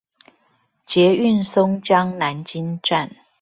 [0.87, 3.11] 捷運松江南京站